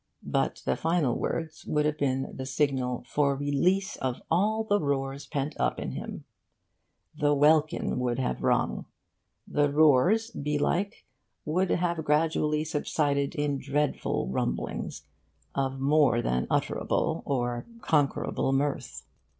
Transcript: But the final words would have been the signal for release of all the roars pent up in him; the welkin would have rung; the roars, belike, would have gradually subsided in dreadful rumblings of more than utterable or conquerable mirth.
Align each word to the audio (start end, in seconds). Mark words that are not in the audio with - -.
But 0.25 0.63
the 0.65 0.75
final 0.75 1.13
words 1.15 1.63
would 1.67 1.85
have 1.85 1.99
been 1.99 2.31
the 2.35 2.47
signal 2.47 3.03
for 3.07 3.35
release 3.35 3.97
of 3.97 4.19
all 4.31 4.63
the 4.63 4.79
roars 4.79 5.27
pent 5.27 5.55
up 5.59 5.77
in 5.79 5.91
him; 5.91 6.23
the 7.15 7.35
welkin 7.35 7.99
would 7.99 8.17
have 8.17 8.41
rung; 8.41 8.87
the 9.47 9.71
roars, 9.71 10.31
belike, 10.31 11.05
would 11.45 11.69
have 11.69 12.03
gradually 12.03 12.63
subsided 12.65 13.35
in 13.35 13.59
dreadful 13.59 14.27
rumblings 14.29 15.05
of 15.53 15.79
more 15.79 16.23
than 16.23 16.47
utterable 16.49 17.21
or 17.27 17.67
conquerable 17.83 18.51
mirth. 18.51 19.03